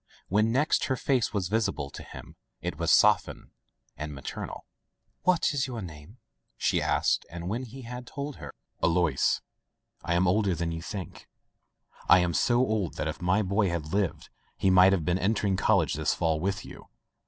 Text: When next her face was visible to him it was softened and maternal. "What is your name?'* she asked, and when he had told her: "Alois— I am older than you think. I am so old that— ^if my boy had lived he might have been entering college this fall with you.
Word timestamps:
When 0.29 0.51
next 0.51 0.85
her 0.85 0.95
face 0.95 1.31
was 1.31 1.47
visible 1.47 1.91
to 1.91 2.01
him 2.01 2.35
it 2.59 2.79
was 2.79 2.91
softened 2.91 3.51
and 3.95 4.15
maternal. 4.15 4.65
"What 5.21 5.53
is 5.53 5.67
your 5.67 5.79
name?'* 5.83 6.17
she 6.57 6.81
asked, 6.81 7.23
and 7.29 7.47
when 7.49 7.65
he 7.65 7.83
had 7.83 8.07
told 8.07 8.37
her: 8.37 8.51
"Alois— 8.81 9.41
I 10.03 10.15
am 10.15 10.27
older 10.27 10.55
than 10.55 10.71
you 10.71 10.81
think. 10.81 11.27
I 12.09 12.17
am 12.17 12.33
so 12.33 12.61
old 12.61 12.95
that— 12.95 13.05
^if 13.07 13.21
my 13.21 13.43
boy 13.43 13.69
had 13.69 13.93
lived 13.93 14.29
he 14.57 14.71
might 14.71 14.91
have 14.91 15.05
been 15.05 15.19
entering 15.19 15.55
college 15.55 15.93
this 15.93 16.15
fall 16.15 16.39
with 16.39 16.65
you. 16.65 16.87